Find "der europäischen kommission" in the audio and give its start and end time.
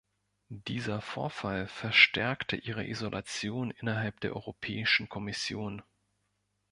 4.21-5.83